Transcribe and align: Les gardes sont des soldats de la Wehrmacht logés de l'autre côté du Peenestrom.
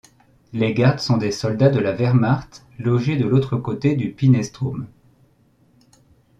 Les 0.51 0.73
gardes 0.73 0.97
sont 0.97 1.17
des 1.17 1.31
soldats 1.31 1.69
de 1.69 1.77
la 1.77 1.91
Wehrmacht 1.91 2.65
logés 2.79 3.17
de 3.17 3.27
l'autre 3.27 3.55
côté 3.57 3.95
du 3.95 4.11
Peenestrom. 4.11 4.87